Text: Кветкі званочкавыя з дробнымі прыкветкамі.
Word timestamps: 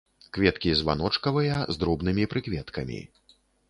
Кветкі 0.37 0.71
званочкавыя 0.79 1.61
з 1.77 1.81
дробнымі 1.87 2.29
прыкветкамі. 2.35 2.99